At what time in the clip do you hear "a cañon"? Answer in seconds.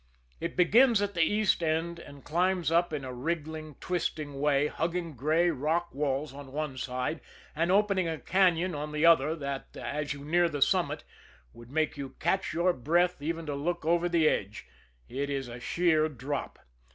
8.09-8.75